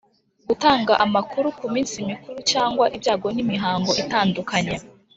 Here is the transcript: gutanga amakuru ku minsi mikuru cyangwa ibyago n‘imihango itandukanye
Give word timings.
gutanga 0.47 0.93
amakuru 1.05 1.47
ku 1.59 1.65
minsi 1.73 1.95
mikuru 2.09 2.39
cyangwa 2.51 2.85
ibyago 2.95 3.27
n‘imihango 3.35 3.91
itandukanye 4.03 4.75